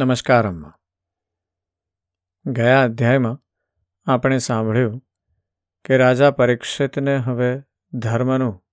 [0.00, 0.74] નમસ્કાર અમ્મા
[2.46, 3.42] ગયા અધ્યાયમાં
[4.12, 5.02] આપણે સાંભળ્યું
[5.84, 8.64] કે રાજા પરીક્ષિતને હવે ધર્મનું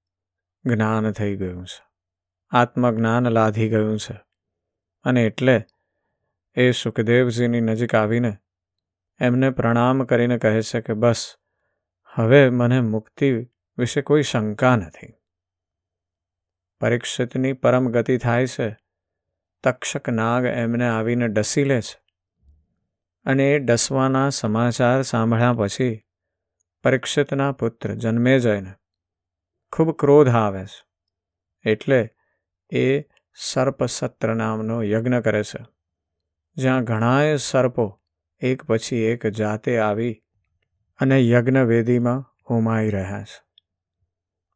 [0.65, 1.83] જ્ઞાન થઈ ગયું છે.
[2.49, 4.21] આત્મજ્ઞાન લાધી ગયું છે.
[5.03, 5.65] અને એટલે
[6.55, 8.37] એ સુખદેવજીની નજીક આવીને
[9.19, 11.35] એમને પ્રણામ કરીને કહે છે કે બસ,
[12.13, 13.31] હવે મને મુક્તિ
[13.77, 15.13] વિશે કોઈ શંકા નથી.
[16.81, 18.84] પરીક્ષિતની પરમ ગતિ થાય છે
[19.63, 22.01] તક્ષક નાગ એમને આવીને ડસી લે છે.
[23.25, 26.01] અને એ ડસવાના સમાચાર સાંભળ્યા પછી
[26.83, 28.73] પરીક્ષિતના પુત્ર જન્મે જઈને
[29.71, 30.85] ખૂબ ક્રોધ આવે છે.
[31.69, 32.09] એટલે
[32.71, 33.01] એ
[33.35, 35.65] સર્પસત્ર નામનો યજ્ઞ કરે છે.
[36.55, 38.01] જ્યાં ઘણાએ સર્પો
[38.39, 40.23] એક પછી એક જાતે આવી
[40.99, 43.45] અને યજ્ઞવેદીમાં હોમાઈ રહ્યા છે.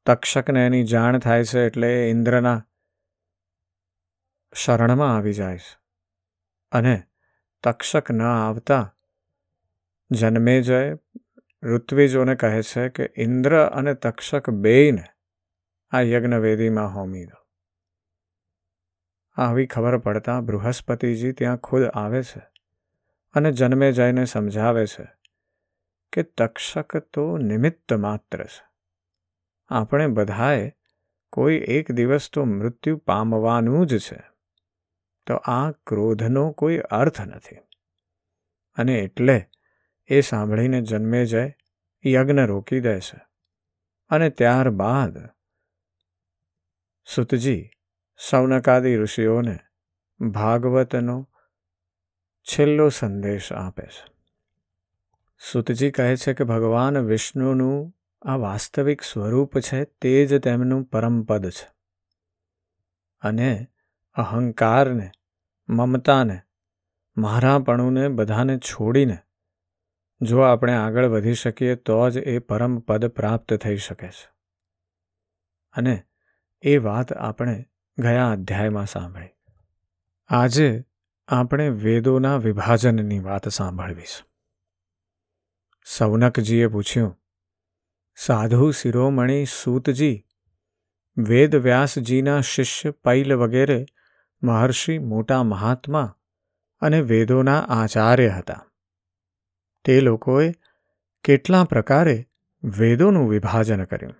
[0.05, 2.66] તક્ષકને એની જાણ થાય છે એટલે ઇન્દ્રના
[4.53, 5.77] શરણમાં આવી છે
[6.71, 7.03] અને
[7.63, 8.95] તક્ષક ન આવતા
[10.11, 10.97] જન્મેજય
[11.64, 15.03] ઋત્વિજોને કહે છે કે ઇન્દ્ર અને તક્ષક બેયને
[15.91, 17.47] આ યજ્ઞવેદીમાં હોમી દો.
[19.41, 22.41] આવી ખબર પડતા બૃહસ્પતિજી ત્યાં ખુદ આવે છે
[23.34, 25.08] અને જન્મે જઈને સમજાવે છે
[26.13, 28.69] કે તક્ષક તો નિમિત્ત માત્ર છે.
[29.69, 30.72] આપણે બધાએ
[31.31, 34.28] કોઈ એક દિવસ તો મૃત્યુ પામવાનું જ છે.
[35.30, 37.55] તો આ ક્રોધનો કોઈ અર્થ નથી.
[38.75, 39.49] અને એટલે
[40.08, 41.55] એ સાંભળીને જન્મે જાય,
[42.05, 43.22] યજ્ઞ રોકી દે છે.
[44.09, 45.30] અને ત્યારબાદ
[47.16, 47.69] સુતજી
[48.30, 49.59] સૌનકાદી ઋષિઓને
[50.19, 51.30] ભાગવતનો
[52.44, 54.13] છેલ્લો સંદેશ આપે છે.
[55.52, 61.72] સુતજી કહે છે કે, ભગવાન વિષ્ણુનું આ વાસ્તવિક સ્વરૂપ છે તે જ તેમનું પરમપદ છે.
[63.22, 63.67] અને
[64.13, 65.11] અહંકારને
[65.70, 66.42] મમતાને,
[67.17, 69.17] મારાપણુંને બધાને છોડીને.
[70.22, 74.29] જો આપણે આગળ વધી શકીએ તો જ એ પરમ પદ પ્રાપ્ત થઈ શકે છે.
[75.72, 76.03] અને
[76.62, 77.66] એ વાત આપણે
[77.97, 79.29] ગયા અધ્યાયમાં સાંભળી.
[80.28, 80.85] આજે
[81.28, 84.29] આપણે વેદોના વિભાજનની વાત સાંભળવી છે
[85.85, 87.19] સૌનકજીએ પૂછ્યું,
[88.16, 90.25] સાધુ શિરોમણી સૂતજી
[91.18, 93.85] વેદ વ્યાસજીના શિષ્ય પૈલ વગેરે
[94.44, 96.16] મહર્ષિ મોટા મહાત્મા
[96.81, 98.66] અને વેદોના આચાર્ય હતા.
[99.85, 100.53] તે લોકોએ
[101.23, 102.27] કેટલા પ્રકારે
[102.63, 104.16] વેદોનું વિભાજન કર્યું?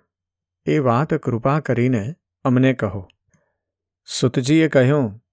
[0.66, 2.14] એ વાત કૃપા કરીને
[2.44, 3.08] અમને કહો.
[4.06, 5.24] સુતજીએ કહ્યું,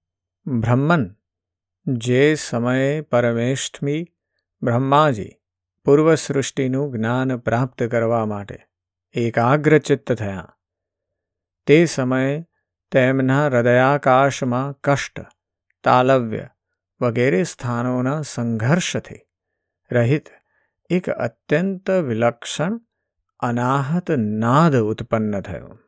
[0.47, 1.15] બ્રહ્મન,
[1.87, 4.07] જે સમયે પરમેષ્ઠમી
[4.61, 5.31] બ્રહ્માજી
[5.85, 8.59] પૂર્વ સૃષ્ટિનું જ્ઞાન પ્રાપ્ત કરવા માટે
[9.11, 10.57] એકાગ્રચિત્ત થયા,
[11.67, 12.45] તે સમયે
[12.91, 15.19] તેમના હૃદયાકાશમાં કષ્ટ,
[15.83, 16.47] તાલવ્ય
[17.01, 19.19] વગેરે સ્થાનોના સંઘર્ષથી
[19.91, 20.27] રહિત
[20.89, 22.81] એક અત્યંત વિલક્ષણ
[23.39, 25.79] અનાહત નાદ ઉત્પન્ન થયો.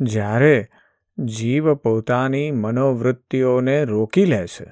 [0.00, 0.68] જ્યારે
[1.18, 4.70] જીવ પોતાની મનોવૃત્તિઓને રોકી લે છે,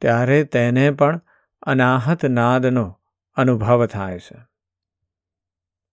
[0.00, 1.20] ત્યારે તેને પણ
[1.62, 3.00] અનાહત નાદનો
[3.34, 4.38] અનુભવ થાય છે.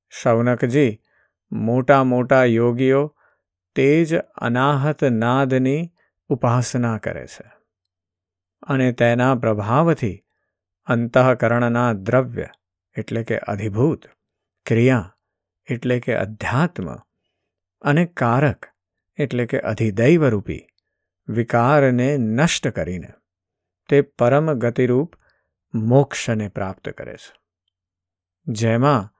[0.09, 1.01] શૌનકજી,
[1.51, 3.15] મોટા મોટા યોગીઓ
[3.75, 5.93] તે જ અનાહત નાદની
[6.27, 7.59] ઉપાસના કરે છે
[8.61, 10.25] અને તેના પ્રભાવથી
[10.85, 12.47] અંતઃકરણના દ્રવ્ય
[12.97, 14.07] એટલે કે અધિભૂત,
[14.65, 15.17] ક્રિયા
[15.71, 16.95] એટલે કે અધ્યાત્મ
[17.81, 18.65] અને કારક
[19.17, 20.67] એટલે કે અધિદૈવરૂપી
[21.27, 23.13] વિકારને નષ્ટ કરીને
[23.89, 25.15] તે પરમ ગતિરૂપ
[25.73, 27.33] મોક્ષને પ્રાપ્ત કરે છે.
[28.47, 29.15] જેમાં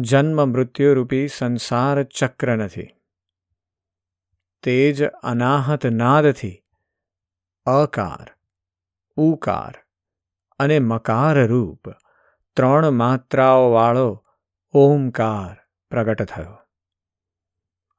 [0.00, 2.97] જન્મ મૃત્યુરૂપી સંસાર ચક્ર નથી.
[4.62, 6.62] તે જ અનાહત નાદથી.
[7.66, 8.34] અકાર,
[9.16, 9.84] ઉકાર
[10.58, 11.90] અને મકાર રૂપ
[12.56, 14.24] ત્રણ માત્રાઓવાળો
[14.72, 15.56] ઓમકાર
[15.90, 16.58] પ્રગટ થયો.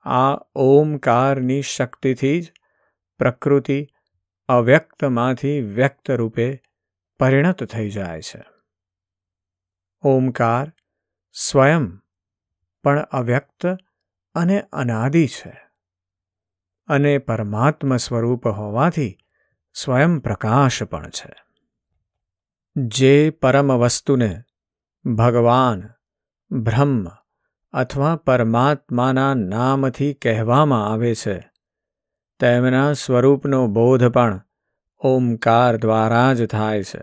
[0.04, 2.52] આ ઓમકારની શક્તિથી જ
[3.18, 3.88] પ્રકૃતિ
[4.48, 6.62] અવ્યક્તમાંથી વ્યક્ત રૂપે
[7.20, 8.44] પરિણત થઈ જાય છે.
[10.02, 10.74] ઓમકાર
[11.34, 12.00] સ્વયં
[12.84, 13.78] પણ અવ્યક્ત
[14.36, 15.69] અને અનાદિ છે.
[16.90, 19.18] અને પરમાત્મ સ્વરૂપ હોવાથી
[19.74, 21.36] સ્વયં પ્રકાશ પણ છે.
[22.78, 24.44] જે પરમ વસ્તુને
[25.06, 25.90] ભગવાન,
[26.52, 27.08] બ્રહ્મ
[27.74, 31.52] અથવા પરમાત્માના નામથી કહેવામાં આવે છે,
[32.40, 34.42] તેમના સ્વરૂપનો બોધ પણ
[34.98, 37.02] ઓમકાર દ્વારા જ થાય છે.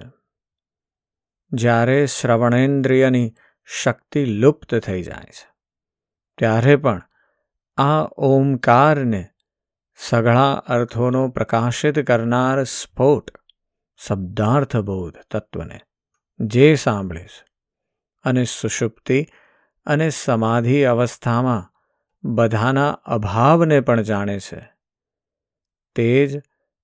[1.53, 3.35] જ્યારે શ્રવણેન્દ્રિયની
[3.65, 5.49] શક્તિ લુપ્ત થઈ જાય છે,
[6.39, 7.03] ત્યારે પણ
[7.77, 9.29] આ ઓમકારને
[9.97, 13.31] સઘળા અર્થોનો પ્રકાશિત કરનાર સ્ફોટ
[14.07, 15.81] શબ્દાર્થબોધ તત્વને
[16.41, 17.47] જે સાંભળે છે
[18.25, 19.27] અને સુષુપ્તિ
[19.87, 21.73] અને સમાધિ અવસ્થામાં
[22.25, 24.73] બધાના અભાવને પણ જાણે છે.
[25.95, 26.43] તે જ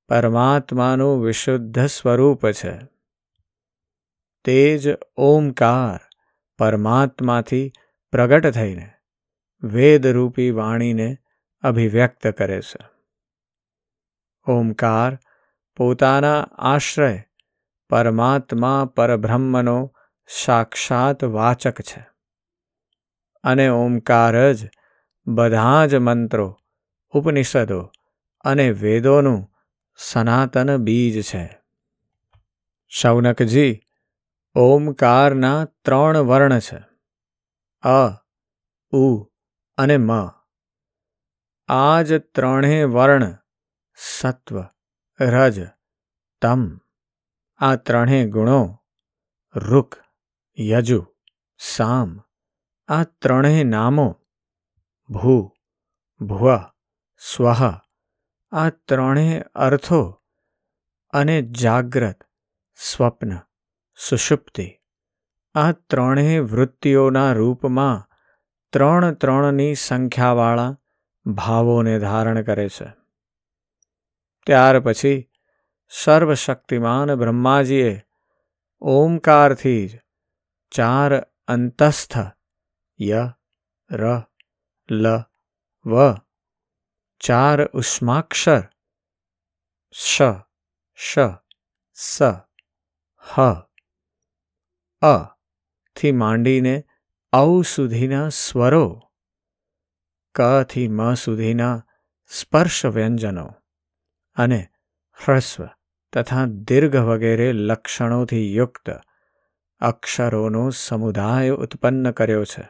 [0.09, 2.79] પરમાત્માનું વિશુદ્ધ સ્વરૂપ છે.
[4.45, 6.01] તે જ ઓમકાર
[6.59, 7.73] પરમાત્માથી
[8.11, 8.93] પ્રગટ થઈને
[9.63, 11.17] વેદરૂપી વાણીને
[11.63, 12.92] અભિવ્યક્ત કરે છે.
[14.47, 15.19] ઓમકાર
[15.77, 17.25] પોતાના આશ્રય
[17.91, 19.77] પરમાત્મા પરબ્રહ્મનો
[20.29, 22.03] સાક્ષાત વાચક છે
[23.45, 24.71] અને ઓમકાર જ
[25.27, 26.47] બધા જ મંત્રો
[27.15, 27.81] ઉપનિષદો
[28.45, 29.41] અને વેદોનું
[29.99, 31.43] સનાતન બીજ છે
[32.93, 33.73] શૌનકજી
[34.57, 36.81] ઓમકારના ત્રણ વર્ણ છે
[37.83, 38.01] અ
[38.93, 39.05] ઉ
[39.79, 40.11] અને મ
[41.69, 43.42] આ જ ત્રણેય વર્ણ
[43.95, 44.65] સત્વ,
[45.21, 45.67] રજ,
[46.41, 46.81] તમ.
[47.57, 48.79] આ ત્રણેય ગુણો
[49.57, 49.95] ઋક
[50.61, 51.07] યજુ,
[51.59, 52.21] સામ.
[52.89, 54.21] આ ત્રણેય નામો
[55.11, 55.51] ભૂ,
[56.21, 56.59] ભુવ
[57.19, 57.49] સ્વ
[58.53, 60.23] આ ત્રણેય અર્થો
[61.11, 62.23] અને જાગ્રત,
[62.75, 63.39] સ્વપ્ન,
[64.09, 64.79] સુષુપ્તિ.
[65.55, 68.09] આ ત્રણેય વૃત્તિઓના રૂપમાં
[68.73, 70.79] ત્રણ ત્રણની સંખ્યાવાળા
[71.27, 73.02] ભાવોને ધારણ કરે છે.
[74.47, 75.19] ત્યાર પછી
[75.93, 77.93] સર્વશક્તિમાન બ્રહ્માજીએ
[78.83, 80.01] ઓમકારથી જ
[80.73, 81.13] ચાર
[81.49, 82.17] અંતસ્થ
[83.01, 83.23] ય,
[83.91, 84.03] ર,
[84.89, 85.07] લ,
[85.87, 85.95] વ,
[87.21, 88.63] ચાર ઉષ્માક્ષર
[89.95, 90.21] શ
[90.99, 91.19] શ,
[91.97, 92.21] સ,
[93.25, 93.35] હ,
[95.03, 95.15] અ
[95.97, 96.85] થી માંડીને
[97.33, 98.87] ઔ સુધીના સ્વરો
[100.35, 101.77] ક થી મ સુધીના
[102.31, 103.47] સ્પર્શ વ્યંજનો
[104.35, 104.69] અને
[105.27, 105.69] હ્રસ્વ
[106.13, 108.91] તથા દીર્ઘ વગેરે લક્ષણોથી યુક્ત
[109.81, 112.69] અક્ષરોનો સમુદાય ઉત્પન્ન કર્યો છે.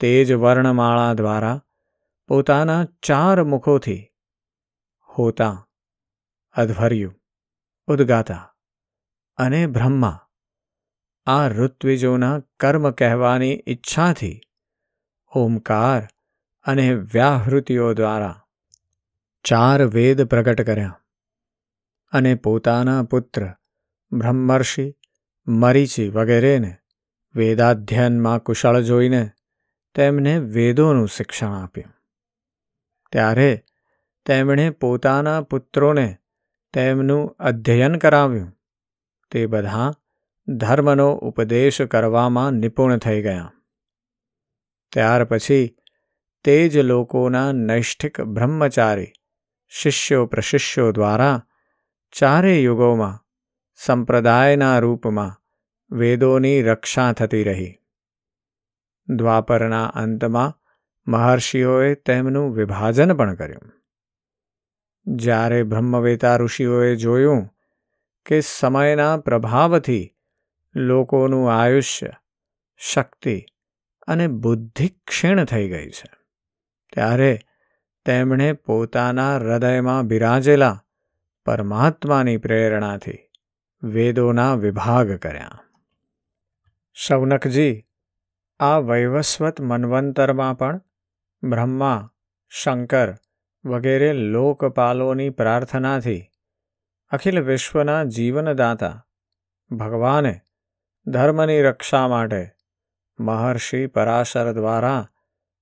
[0.00, 1.62] તે જ વર્ણમાળા દ્વારા
[2.28, 4.10] પોતાના ચાર મુખોથી
[5.08, 5.66] હોતા,
[6.52, 7.12] અધ્વર્યુ,
[7.86, 8.54] ઉદ્ગાતા
[9.36, 10.20] અને બ્રહ્મા
[11.26, 14.40] આ ઋત્વિજોના કર્મ કહેવાની ઈચ્છાથી
[15.32, 16.08] ઓમકાર
[16.64, 18.42] અને વ્યાહૃતિઓ દ્વારા
[19.44, 21.00] ચાર વેદ પ્રગટ કર્યા.
[22.12, 23.48] અને પોતાના પુત્ર,
[24.12, 24.94] બ્રહ્મર્ષિ,
[25.46, 26.76] મરીચી વગેરેને
[27.34, 29.30] વેદાધ્યયનમાં કુશળ જોઈને
[29.94, 31.94] તેમને વેદોનું શિક્ષણ આપ્યું.
[33.12, 33.64] ત્યારે
[34.26, 36.16] તેમણે પોતાના પુત્રોને
[36.72, 38.52] તેમનું અધ્યયન કરાવ્યું.
[39.30, 39.92] તે બધા
[40.48, 43.52] ધર્મનો ઉપદેશ કરવામાં નિપુણ થઈ ગયા.
[44.92, 45.76] ત્યાર પછી
[46.44, 49.12] તે જ લોકોના નૈષ્ઠિક બ્રહ્મચારી
[49.72, 51.36] શિષ્યો પ્રશિષ્યો દ્વારા
[52.12, 53.18] ચારે યુગોમાં
[53.78, 55.36] સંપ્રદાયના રૂપમાં
[55.90, 57.72] વેદોની રક્ષા થતી રહી
[59.08, 60.56] દ્વાપરના અંતમાં
[61.06, 63.74] મહર્ષિઓએ તેમનું વિભાજન પણ કર્યું
[65.06, 67.44] જ્યારે બ્રહ્મવેતા ઋષિઓએ જોયું
[68.26, 70.04] કે સમયના પ્રભાવથી
[70.74, 72.12] લોકોનું આયુષ્ય
[72.80, 73.36] શક્તિ
[74.08, 76.10] અને બુદ્ધિ ક્ષીણ થઈ ગઈ છે
[76.92, 77.32] ત્યારે
[78.08, 80.84] તેમણે પોતાના હૃદયમાં બિરાજેલા
[81.46, 83.18] પરમાત્માની પ્રેરણાથી
[83.82, 85.58] વેદોના વિભાગ કર્યા.
[86.94, 87.86] શૌનકજી,
[88.60, 90.80] આ વૈવસ્વત મન્વંતરમાં પણ
[91.42, 92.10] બ્રહ્મા,
[92.48, 93.14] શંકર
[93.64, 96.30] વગેરે લોકપાલોની પ્રાર્થનાથી
[97.10, 99.06] અખિલ વિશ્વના જીવનદાતા
[99.70, 100.40] ભગવાને
[101.06, 102.50] ધર્મની રક્ષા માટે
[103.18, 105.08] મહર્ષિ પરાશર દ્વારા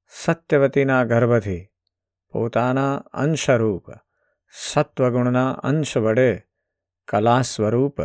[0.09, 1.69] સત્યવતીના ગર્ભથી
[2.35, 3.87] પોતાના અંશરૂપ
[4.53, 6.31] સત્વગુણના અંશ વડે
[7.09, 7.99] કલા સ્વરૂપ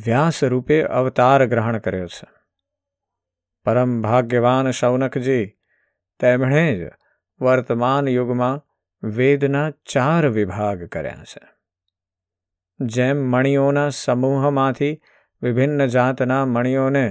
[0.00, 2.28] વ્યાસ રૂપે અવતાર ગ્રહણ કર્યો છે
[3.66, 5.44] પરમ ભાગ્યવાન શૌનકજી
[6.20, 6.90] તેમણે જ
[7.40, 8.62] વર્તમાન યુગમાં
[9.02, 11.42] વેદના ચાર વિભાગ કર્યા છે
[12.80, 14.94] જેમ મણીઓના સમૂહમાંથી
[15.42, 17.06] વિભિન્ન જાતના મણીઓને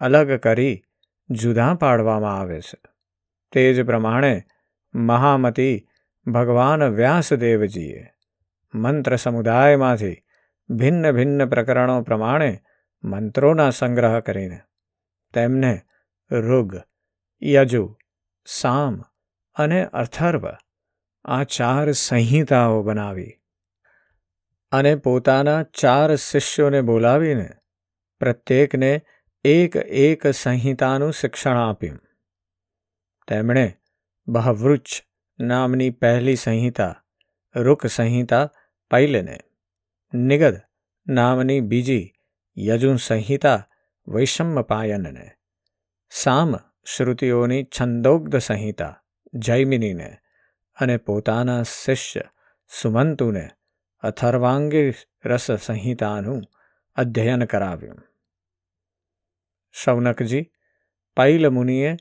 [0.00, 0.76] અલગ કરી
[1.30, 2.80] જુદા પાડવામાં આવે છે
[3.52, 4.34] તે જ પ્રમાણે
[4.94, 5.88] મહામતી,
[6.26, 8.06] ભગવાન વ્યાસદેવજીએ.
[8.74, 10.22] મંત્ર સમુદાયમાંથી
[10.70, 12.62] ભિન્ન ભિન્ન પ્રકરણો પ્રમાણે
[13.04, 14.60] મંત્રોના સંગ્રહ કરીને
[15.34, 15.80] તેમને
[16.32, 16.76] ઋગ,
[17.42, 17.96] યજુ,
[18.46, 19.04] સામ
[19.54, 20.46] અને અથર્વ
[21.24, 23.36] આ ચાર સંહિતાઓ બનાવી
[24.72, 27.48] અને પોતાના ચાર શિષ્યોને બોલાવીને
[28.20, 29.02] પ્રત્યેકને
[29.44, 31.98] એક એક સંહિતાનું શિક્ષણ આપ્યું.
[33.28, 33.79] તેમણે
[34.28, 34.88] બહવૃચ
[35.40, 37.04] નામની પહેલી સંહિતા
[37.56, 38.50] રૂક સંહિતા
[38.90, 39.40] પૈલને
[40.14, 40.56] નિગદ
[41.06, 42.12] નામની બીજી
[42.58, 43.68] યજુન સંહિતા
[44.08, 45.30] વૈષમ્યપાયનને.
[46.10, 49.02] સામ શ્રુતિઓની છંદોગ્ધ સંહિતા
[49.34, 50.16] જૈમિનીને
[50.80, 52.22] અને પોતાના શિષ્ય
[52.82, 53.50] સુમંતુને
[54.00, 54.92] અથર્વાંગી
[55.24, 56.42] રસ સંહિતાનું
[56.94, 58.02] અધ્યયન કરાવ્યું.
[59.72, 60.50] શૌનકજી
[61.16, 61.96] પૈલ મુનિએ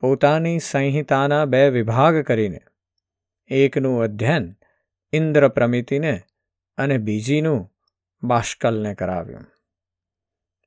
[0.00, 2.60] પોતાની સંહિતાના બે વિભાગ કરીને,
[3.48, 4.56] એકનું અધ્યયન
[5.12, 6.22] ઇન્દ્રપ્રમિતિને
[6.78, 7.70] અને બીજીનું
[8.22, 9.46] બાષ્કલને કરાવ્યું.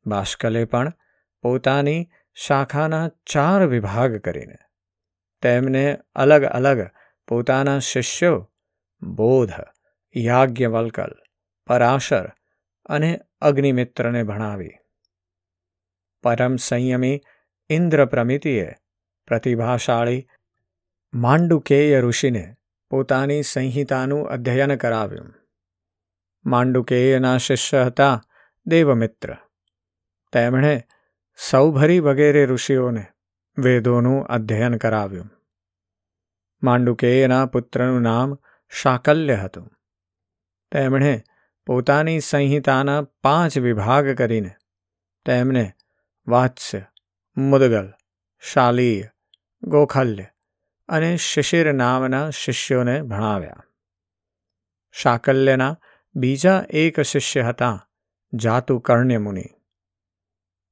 [0.05, 0.93] બાષ્કલે પણ
[1.41, 4.57] પોતાની શાખાના ચાર વિભાગ કરીને,
[5.41, 6.89] તેમને અલગ અલગ
[7.27, 8.51] પોતાના શિષ્યો
[9.01, 9.53] બોધ,
[10.15, 11.13] યાજ્ઞવલ્કલ,
[11.67, 12.31] પરાશર
[12.85, 14.75] અને અગ્નિમિત્રને ભણાવી.
[16.23, 17.21] પરમ સંયમી
[17.69, 18.69] ઇન્દ્ર પ્રમિતિએ
[19.27, 20.27] પ્રતિભાશાળી
[21.13, 22.55] માંડુકેય ઋષિને
[22.89, 25.33] પોતાની સંહિતાનું અધ્યયન કરાવ્યું.
[26.45, 28.21] માંડુકેયના શિષ્ય હતા
[28.65, 29.35] દેવમિત્ર.
[30.31, 30.83] તેમણે
[31.49, 33.05] સૌભરી વગેરે ઋષિઓને
[33.57, 35.29] વેદોનું અધ્યયન કરાવ્યું.
[36.63, 38.37] માંડુકેયના પુત્રનું નામ
[38.69, 39.71] શાકલ્ય હતું.
[40.71, 41.23] તેમણે
[41.65, 44.51] પોતાની સંહિતાના પાંચ વિભાગ કરીને
[45.25, 45.71] તેમને
[46.27, 46.85] વાત્સ્ય,
[47.37, 47.93] મુદગલ
[48.41, 49.03] શાલીય
[49.63, 50.25] ગોખલ્ય
[50.89, 53.63] અને શિશિર નામના શિષ્યોને ભણાવ્યા.
[54.91, 55.77] શાકલ્યના
[56.15, 57.89] બીજા એક શિષ્ય હતા
[58.33, 59.43] જાતુ કર્ણ્યમુનિ.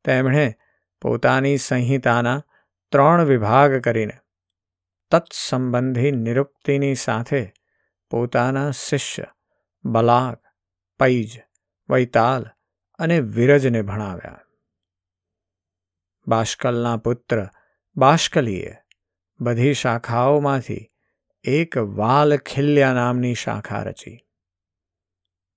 [0.04, 0.56] તેમણે
[1.02, 2.44] પોતાની સંહિતાના
[2.92, 4.18] ત્રણ વિભાગ કરીને
[5.12, 7.54] તત્સંબંધી નિરુક્તિની સાથે
[8.10, 9.24] પોતાના શિષ્ય
[9.86, 10.44] બલાક,
[11.00, 11.44] પૈજ,
[11.90, 12.46] વૈતાલ
[13.00, 14.40] અને વિરજને ભણાવ્યા.
[16.28, 17.48] બાષ્કલના પુત્ર
[17.98, 18.76] બાષ્કલીએ
[19.40, 20.92] બધી શાખાઓમાંથી
[21.44, 24.20] એક વાલખિલ્યા નામની શાખા રચી.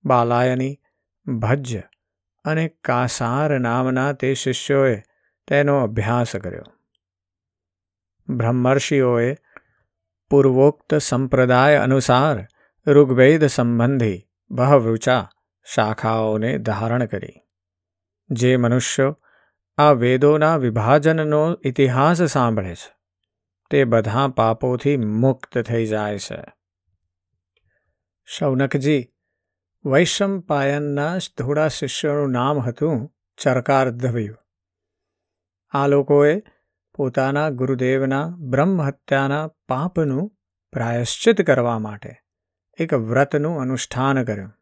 [0.05, 0.79] બાલાયની,
[1.27, 1.77] ભજ
[2.45, 5.01] અને કાસાર નામના તે શિષ્યોએ
[5.47, 6.63] તેનો અભ્યાસ કર્યો.
[8.29, 9.35] બ્રહ્મર્ષિઓએ
[10.29, 12.47] પૂર્વોક્ત સંપ્રદાય અનુસાર
[12.87, 15.29] ઋગ્વેદ સંબંધી બહવૃચા
[15.65, 17.41] શાખાઓને ધારણ કરી.
[18.29, 19.19] જે મનુષ્યો
[19.77, 22.95] આ વેદોના વિભાજનનો ઇતિહાસ સાંભળે છે.
[23.69, 26.43] તે બધા પાપોથી મુક્ત થઈ જાય છે.
[28.25, 29.09] શૌનકજી,
[29.85, 34.35] વૈશંપાયનના થોડા શિષ્યોનું નામ હતું ચરકાર્ધવ્યુ.
[35.71, 36.41] આ લોકોએ
[36.95, 40.37] પોતાના ગુરુદેવના બ્રહ્મહત્યાના પાપનું
[40.71, 42.15] પ્રાયશ્ચિત કરવા માટે
[42.77, 44.53] એક વ્રતનું અનુષ્ઠાન કર્યું.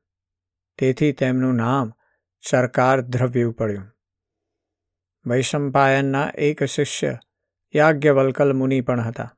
[0.78, 1.94] તેથી તેમનું નામ
[2.50, 4.01] ચરકાર દ્રવ્યું પડ્યું.
[5.26, 7.18] વૈશંપાયનના એક શિષ્ય
[7.76, 9.38] યાજ્ઞવલ્કલ મુનિ પણ હતા.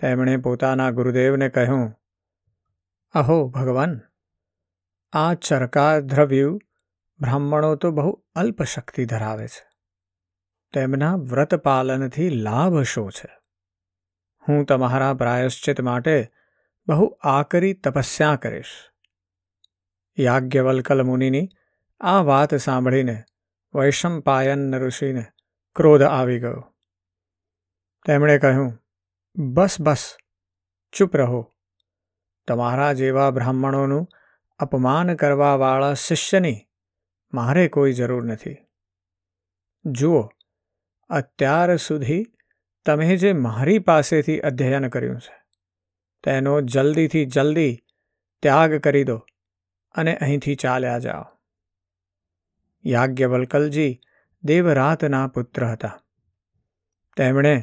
[0.00, 1.94] તેમણે પોતાના ગુરુદેવને કહ્યું,
[3.14, 4.00] અહો ભગવાન,
[5.12, 6.58] આ ચરકા દ્રવ્યુ
[7.20, 9.68] બ્રાહ્મણો તો બહુ અલ્પ શક્તિ ધરાવે છે.
[10.72, 13.38] તેમના વ્રત પાલનથી લાભ શો છે?
[14.48, 16.30] હું તમારા પ્રાયશ્ચિત માટે
[16.86, 18.90] બહુ આકરી તપસ્યા કરીશ.
[20.18, 21.48] યાજ્ઞવલ્કલ મુનિની
[22.00, 23.24] આ વાત સાંભળીને
[23.74, 25.24] વૈશંપાયન ઋષિને
[25.76, 26.74] ક્રોધ આવી ગયો.
[28.06, 28.72] તેમણે કહ્યું,
[29.36, 30.16] બસ બસ,
[30.92, 31.54] ચૂપ રહો.
[32.48, 34.08] તમારા જેવા બ્રાહ્મણોનું
[34.58, 36.68] અપમાન કરવાવાળા શિષ્યની
[37.34, 38.56] મારે કોઈ જરૂર નથી.
[39.84, 40.28] જુઓ,
[41.08, 42.24] અત્યાર સુધી
[42.86, 45.44] તમે જે મારી પાસેથી અધ્યયન કર્યું છે,
[46.24, 47.84] તેનો જલ્દીથી જલ્દી
[48.42, 49.16] ત્યાગ કરી દો
[49.94, 51.35] અને અહીંથી ચાલ્યા જાઓ.
[52.86, 53.92] યાજ્ઞવલ્કલજી
[54.44, 55.96] દેવરાતના પુત્ર હતા.
[57.16, 57.54] તેમણે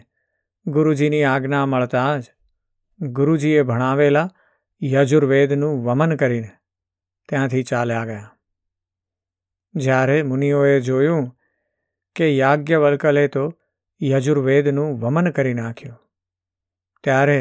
[0.65, 2.23] ગુરુજીની આજ્ઞા મળતા જ
[2.99, 4.29] ગુરુજીએ ભણાવેલા
[4.81, 6.51] યજુર્વેદનું વમન કરીને
[7.29, 8.29] ત્યાંથી ચાલ્યા ગયા.
[9.75, 11.27] જ્યારે મુનિઓએ જોયું
[12.15, 13.43] કે યાજ્ઞવલ્કલે તો
[14.01, 15.99] યજુર્વેદનું વમન કરી નાખ્યું,
[17.03, 17.39] ત્યારે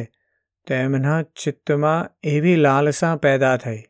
[0.67, 3.83] તેમના ચિત્તમાં એવી લાલસા પેદા થઈ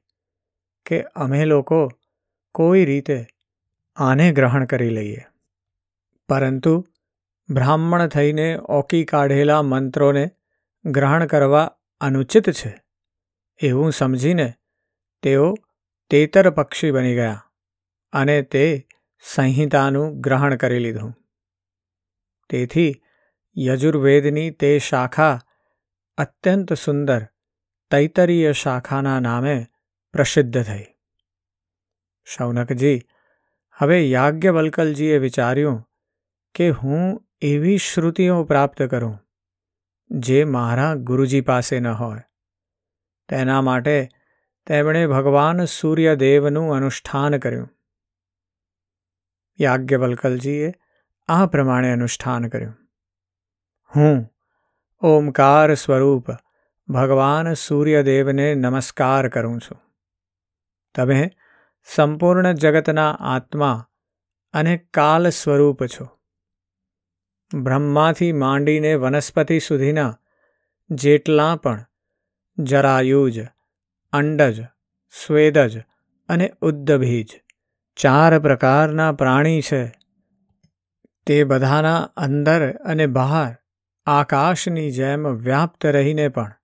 [0.86, 1.80] કે અમે લોકો
[2.54, 3.18] કોઈ રીતે
[3.96, 5.26] આને ગ્રહણ કરી લઈએ.
[6.28, 6.86] પરંતુ
[7.50, 10.30] બ્રાહ્મણ થઈને ઓકી કાઢેલા મંત્રોને
[10.84, 12.82] ગ્રહણ કરવા અનુચિત છે.
[13.62, 14.54] એવું સમજીને
[15.22, 15.54] તેઓ
[16.10, 17.42] તેતર પક્ષી બની ગયા
[18.12, 18.86] અને તે
[19.34, 21.14] સંહિતાનું ગ્રહણ કરી લીધું.
[22.50, 23.02] તેથી
[23.58, 25.40] યજુર્વેદની તે શાખા
[26.16, 27.26] અત્યંત સુંદર
[27.90, 29.66] તૈતરીય શાખાના નામે
[30.12, 30.84] પ્રસિદ્ધ થઈ.
[32.24, 33.00] શૌનકજી
[33.78, 35.88] હવે યાજ્ઞવલ્કલજીએ વિચાર્યું
[36.54, 39.18] કે હું એવી શ્રુતિઓ પ્રાપ્ત કરું,
[40.10, 42.20] જે મારા ગુરુજી પાસે ન હોય.
[43.28, 44.08] તેના માટે
[44.66, 47.70] તેમણે ભગવાન સૂર્યદેવનું અનુષ્ઠાન કર્યું.
[49.60, 50.72] યાજ્ઞવલ્કલજીએ
[51.28, 52.74] આ પ્રમાણે અનુષ્ઠાન કર્યું.
[53.96, 54.32] હું,
[55.02, 56.26] ઓમકાર સ્વરૂપ,
[56.88, 59.80] ભગવાન સૂર્યદેવને નમસ્કાર કરું છું.
[60.94, 61.30] તમે
[61.84, 63.86] સંપૂર્ણ જગતના આત્મા
[64.52, 66.08] અને કાલ સ્વરૂપ છો.
[67.54, 70.18] બ્રહ્માથી માંડીને વનસ્પતિ સુધીના
[70.90, 71.84] જેટલા પણ
[72.58, 73.40] જરાયુજ,
[74.12, 74.62] અંડજ,
[75.26, 75.78] સ્વેદજ
[76.28, 77.40] અને ઉદ્દભીજ
[77.96, 79.92] ચાર પ્રકારના પ્રાણી છે.
[81.26, 83.56] તે બધાના અંદર અને બહાર
[84.06, 86.54] આકાશની જેમ વ્યાપ્ત રહીને પણ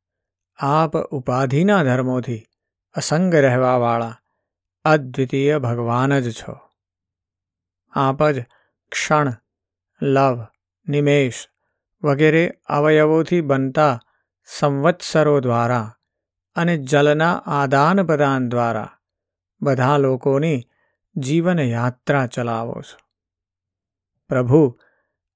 [0.58, 2.46] આપ ઉપાધિના ધર્મોથી
[2.94, 4.16] અસંગ રહેવાવાળા
[4.88, 6.58] અદ્વિતીય ભગવાન જ છો.
[7.90, 8.42] આપ જ
[8.92, 9.32] ક્ષણ,
[10.02, 10.46] લવ,
[10.88, 11.34] નિમેષ
[12.02, 14.00] વગેરે અવયવોથી બનતા
[14.44, 15.94] સંવત્સરો દ્વારા
[16.54, 18.90] અને જલના આદાન પ્રદાન દ્વારા
[19.62, 20.66] બધા લોકોની
[21.16, 22.96] જીવનયાત્રા ચલાવો છો.
[24.28, 24.78] પ્રભુ,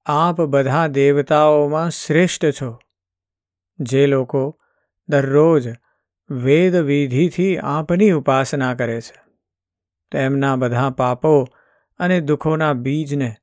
[0.07, 2.79] આપ બધા દેવતાઓમાં શ્રેષ્ઠ છો.
[3.81, 4.61] જે લોકો
[5.09, 5.69] દરરોજ
[6.31, 9.32] વેદ વિધિથી આપની ઉપાસના કરે છે.
[10.13, 11.45] તેમના બધા પાપો
[11.99, 13.37] અને દુઃખોના બીજને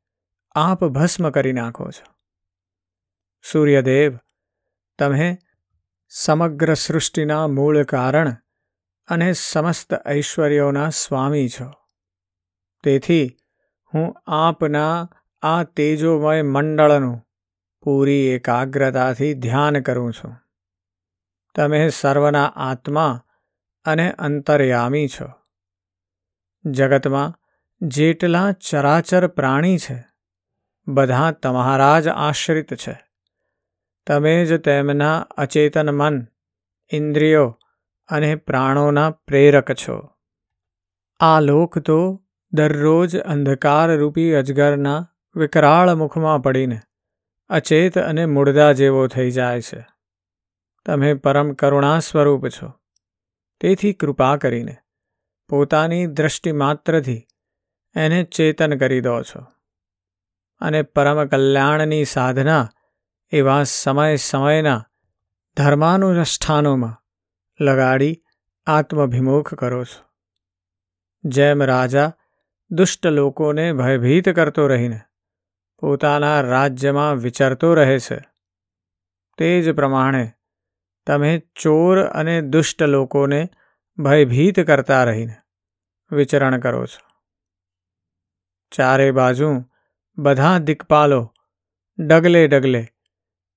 [0.56, 2.14] આપ ભસ્મ કરી નાખો છો.
[3.52, 4.18] સૂર્યદેવ,
[5.00, 5.38] તમે
[6.10, 8.36] સમગ્ર સૃષ્ટિના મૂળ કારણ
[9.08, 11.74] અને સમસ્ત ઐશ્વર્યોના સ્વામી છો.
[12.84, 13.38] તેથી
[13.94, 15.10] હું આપના
[15.42, 17.22] આ તેજોમય મંડળનું
[17.82, 20.36] પૂરી એકાગ્રતાથી ધ્યાન કરું છું.
[21.56, 23.24] તમે સર્વના આત્મા
[23.86, 25.39] અને અંતર્યામી છો.
[26.66, 27.34] જગતમાં
[27.82, 30.06] જેટલા ચરાચર પ્રાણી છે,
[30.88, 33.00] બધા તમારા જ આશ્રિત છે.
[34.08, 36.28] તમે જ તેમના અચેતન મન,
[36.94, 37.60] ઇન્દ્રિયો
[38.08, 40.10] અને પ્રાણોના પ્રેરક છો.
[41.20, 46.82] આ લોક તો દરરોજ અંધકારરૂપી અજગરના વિકરાળ મુખમાં પડીને
[47.50, 49.88] અચેત અને મૂળદા જેવો થઈ જાય છે.
[50.86, 52.72] તમે પરમ કરુણા સ્વરૂપ છો.
[53.60, 54.78] તેથી કૃપા કરીને
[55.50, 57.28] પોતાની દ્રષ્ટિ માત્રથી
[57.96, 59.46] એને ચેતન કરી દો છો.
[60.60, 62.70] અને પરમ કલ્યાણની સાધના
[63.32, 64.86] એવા સમય સમયના
[65.58, 66.96] ધર્માનુષ્ઠાનોમાં
[67.64, 68.24] લગાડી
[68.66, 70.10] આત્મભિમુખ કરો છો.
[71.24, 72.14] જેમ રાજા
[72.72, 75.02] દુષ્ટ લોકોને ભયભીત કરતો રહીને
[75.78, 78.20] પોતાના રાજ્યમાં વિચરતો રહે છે,
[79.38, 80.32] તે જ પ્રમાણે
[81.08, 83.50] તમે ચોર અને દુષ્ટ લોકોને
[84.00, 85.36] ભયભીત કરતા રહીને
[86.12, 87.02] વિચરણ કરો છો.
[88.72, 89.50] ચારે બાજુ
[90.18, 91.34] બધા દિક્પાલો
[92.00, 92.84] ડગલે ડગલે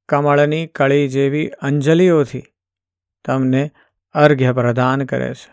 [0.09, 2.43] કમળની કળી જેવી અંજલિઓથી
[3.25, 3.63] તમને
[4.15, 5.51] અર્ઘ્ય પ્રદાન કરે છે.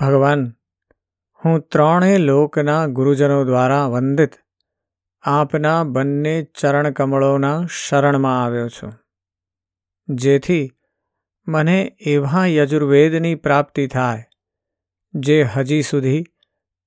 [0.00, 0.42] ભગવાન,
[1.42, 4.32] હું ત્રણેય લોકના ગુરુજનો દ્વારા વંદિત
[5.22, 8.92] આપના બંને ચરણકમળોના શરણમાં આવ્યો છું,
[10.08, 10.64] જેથી
[11.48, 14.24] મને એવા યજુર્વેદની પ્રાપ્તિ થાય,
[15.14, 16.24] જે હજી સુધી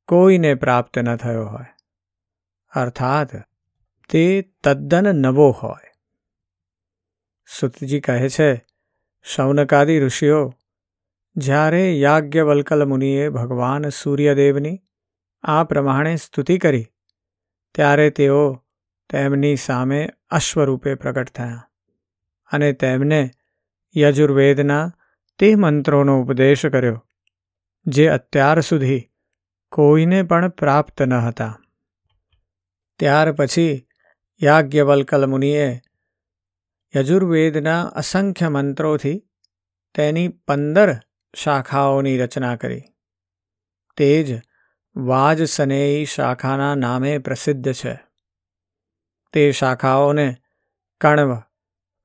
[0.08, 1.66] કોઈને પ્રાપ્ત ન થયો હોય.
[2.74, 3.28] અર્થાત,
[4.10, 5.92] તે તદ્દન નવો હોય.
[7.60, 8.66] સુતજી કહે છે,
[9.24, 10.54] શૌનકાદી ઋષિઓ,
[11.36, 14.82] જ્યારે યાજ્ઞવલ્કલ મુનિએ ભગવાન સૂર્યદેવની
[15.44, 16.86] આ પ્રમાણે સ્તુતિ કરી,
[17.76, 18.64] ત્યારે તેઓ
[19.10, 21.70] તેમની સામે અશ્વરૂપે પ્રગટ થયા
[22.52, 23.32] અને તેમને
[23.98, 24.94] યજુર્વેદના
[25.40, 27.06] તે મંત્રોનો ઉપદેશ કર્યો,
[27.86, 29.04] જે અત્યાર સુધી
[29.72, 31.60] કોઈને પણ પ્રાપ્ત ન હતા.
[33.00, 33.88] ત્યાર પછી
[34.44, 35.82] યાજ્ઞવલ્કલ મુનિએ
[36.96, 39.24] યજુર્વેદના અસંખ્ય મંત્રોથી
[39.96, 40.96] તેની પંદર
[41.34, 42.84] શાખાઓની રચના કરી.
[43.98, 44.42] તે જ
[44.96, 48.00] વાજસનેયી શાખાના નામે પ્રસિદ્ધ છે.
[49.34, 50.36] તે શાખાઓને
[51.02, 51.42] કણવ,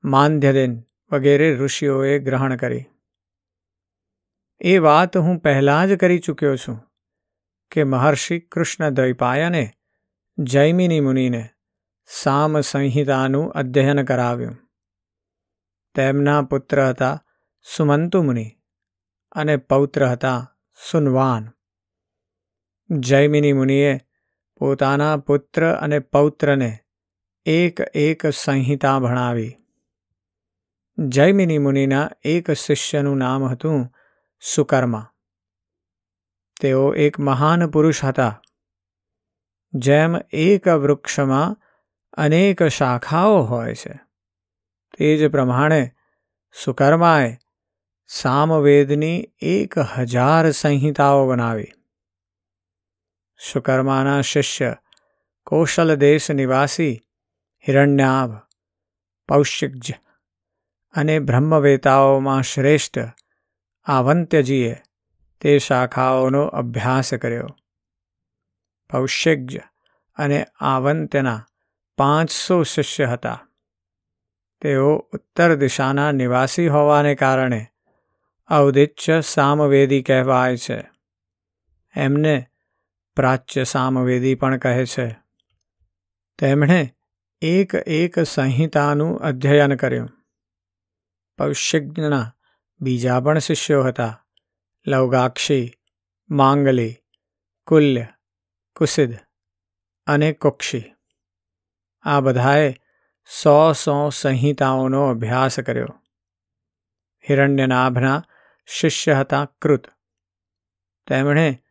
[0.03, 2.85] માંધ્યદેન વગેરે ઋષિઓએ ગ્રહણ કરી.
[4.61, 6.81] એ વાત હું પહેલાં જ કરી ચૂક્યો છું
[7.71, 9.71] કે મહર્ષિ કૃષ્ણ દ્વૈપાયને
[10.37, 11.49] જૈમિની મુનિને
[12.05, 14.57] સામ સંહિતાનું અધ્યયન કરાવ્યું.
[15.95, 17.25] તેમના પુત્ર હતા
[17.75, 18.51] સુમંતુ મુનિ
[19.31, 20.57] અને પૌત્ર હતા
[20.91, 21.49] સુનવાન.
[22.99, 23.99] જૈમિની મુનિએ
[24.57, 26.79] પોતાના પુત્ર અને પૌત્રને
[27.45, 29.60] એક એક સંહિતા ભણાવી.
[30.97, 33.89] જૈમિની મુનિના એક શિષ્યનું નામ હતું
[34.41, 35.13] સુકર્મા.
[36.61, 38.41] તેઓ એક મહાન પુરુષ હતા.
[39.73, 41.55] જેમ એક વૃક્ષમાં
[42.13, 43.99] અનેક શાખાઓ હોય છે,
[44.97, 45.91] તે જ પ્રમાણે
[46.63, 47.37] સુકર્માએ
[48.07, 51.71] સામવેદની એક હજાર સંહિતાઓ બનાવી.
[53.53, 54.75] સુકર્માના શિષ્ય
[55.43, 57.01] કૌશલ દેશ નિવાસી
[57.67, 58.39] હિરણ્યાભ
[59.27, 60.10] પૌષ્યજ
[60.93, 62.99] અને બ્રહ્મવેતાઓમાં શ્રેષ્ઠ
[63.83, 64.77] આવંત્યજીએ
[65.41, 67.47] તે શાખાઓનો અભ્યાસ કર્યો.
[68.89, 69.59] પૌષ્યજ
[70.15, 71.45] અને આવંત્યના
[71.97, 73.47] પાંચસો શિષ્ય હતા.
[74.61, 77.67] તેઓ ઉત્તર દિશાના નિવાસી હોવાને કારણે
[78.51, 80.89] ઔદિત્ય સામવેદી કહેવાય છે.
[81.95, 82.47] એમને
[83.15, 85.19] પ્રાચ્ય સામવેદી પણ કહે છે.
[86.39, 86.95] તેમણે
[87.41, 90.20] એક એક સંહિતાનું અધ્યયન કર્યું.
[91.41, 92.35] પૌષ્યજ્ઞના
[92.81, 94.25] બીજા પણ શિષ્યો હતા.
[94.87, 95.71] લવગાક્ષી
[96.29, 96.95] માંગલી,
[97.67, 98.05] કુલ્ય,
[98.75, 99.15] કુસિદ
[100.07, 100.83] અને કુક્ષી.
[102.01, 102.73] આ બધાએ
[103.43, 105.87] સો સો સંહિતાઓનો અભ્યાસ કર્યો.
[107.29, 108.23] હિરણ્યનાભના
[108.65, 109.87] શિષ્ય હતા કૃત.
[111.07, 111.63] તેમણે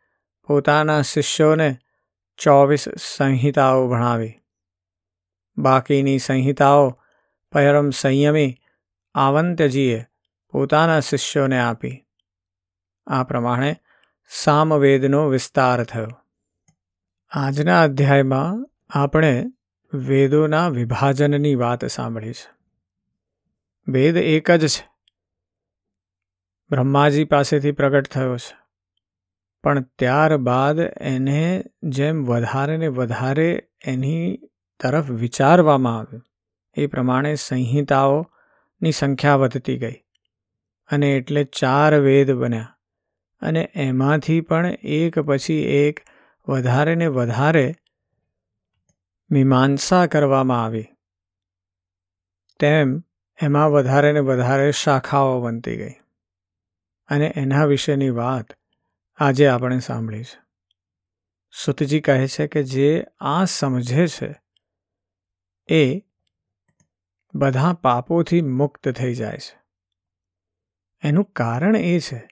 [0.47, 1.77] પોતાના શિષ્યોને
[2.39, 4.35] ચોવીસ સંહિતાઓ ભણાવી.
[5.59, 7.03] બાકીની સંહિતાઓ
[7.53, 8.60] પરમ સંયમી
[9.15, 10.07] આવંત્યજીએ
[10.51, 12.07] પોતાના શિષ્યોને આપી.
[13.07, 13.77] આ પ્રમાણે
[14.29, 16.09] સામવેદનો વિસ્તાર થયો.
[17.31, 19.45] આજના અધ્યાયમાં આપણે
[19.95, 22.57] વેદોના વિભાજનની વાત સાંભળી છે.
[23.89, 24.89] વેદ એક જ છે.
[26.71, 28.57] બ્રહ્માજી પાસેથી પ્રગટ થયો છે.
[29.63, 34.39] પણ ત્યારબાદ એને જેમ વધારે ને વધારે એની
[34.81, 36.23] તરફ વિચારવામાં આવ્યું.
[36.75, 37.35] એ પ્રમાણે
[38.81, 40.03] સંહિતાઓની સંખ્યા વધતી ગઈ
[40.91, 42.79] અને એટલે ચાર વેદ બન્યા
[43.41, 46.01] અને એમાંથી પણ એક પછી એક
[46.49, 47.75] વધારે ને વધારે
[49.31, 50.87] મીમાંસા કરવામાં આવી.
[52.59, 53.03] તેમ
[53.43, 55.95] એમાં વધારે ને વધારે શાખાઓ બનતી ગઈ
[57.09, 58.47] અને એના વિશેની વાત
[59.17, 60.41] આજે આપણે સાંભળી છે.
[61.53, 64.43] સુતજી કહે છે કે જે આ સમજે છે
[65.69, 66.10] એ
[67.35, 69.59] બધા પાપોથી મુક્ત થઈ જાય છે.
[71.03, 72.29] એનું કારણ એ છે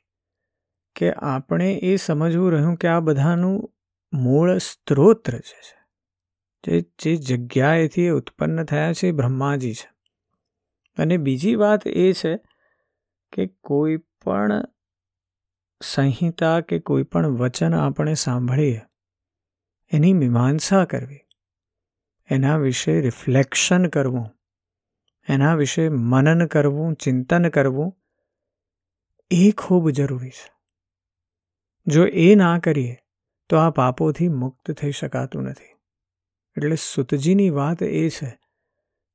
[0.97, 3.75] કે આપણે એ સમજવું રહ્યું કે આ બધાનું
[4.13, 5.61] મૂળ સ્ત્રોત્ર છે,
[6.65, 9.91] જે જે જગ્યાએથી ઉત્પન્ન થયા છે એ બ્રહ્માજી છે.
[10.99, 12.37] અને બીજી વાત એ છે
[13.33, 14.65] કે કોઈ પણ
[15.83, 18.81] સંહિતા કે કોઈ પણ વચન આપણે સાંભળીએ,
[19.93, 21.21] એની મીમાંસા કરવી,
[22.31, 24.38] એના વિશે રિફ્લેક્શન કરવું
[25.29, 27.97] એના વિશે મનન કરવું, ચિંતન કરવું
[29.31, 30.53] એ ખૂબ જરૂરી છે.
[31.87, 32.97] જો એ ના કરીએ,
[33.49, 35.77] તો આ પાપોથી મુક્ત થઈ શકાતું નથી.
[36.57, 38.39] એટલે સુતજીની વાત એ છે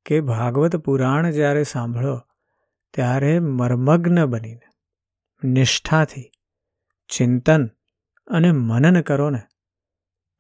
[0.06, 2.22] કે ભાગવત પુરાણ જ્યારે સાંભળો,
[2.94, 4.68] ત્યારે મર્મગ્ન બનીને,
[5.48, 6.32] નિષ્ઠાથી,
[7.10, 7.68] ચિંતન
[8.28, 9.42] અને મનન કરો ને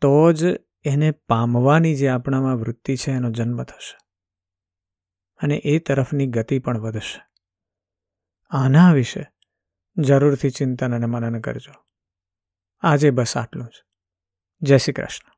[0.01, 0.43] તો જ
[0.85, 4.02] એને પામવાની જે આપણામાં વૃત્તિ છે, એનો જન્મ થશે.
[5.43, 7.21] અને એ તરફની ગતિ પણ વધશે.
[8.49, 9.31] આના વિશે
[9.97, 11.71] જરૂરથી ચિંતન અને મનન કરજો.
[12.81, 13.83] આજે બસ આટલું જ.
[14.61, 15.32] જય શ્રી કૃષ્ણ.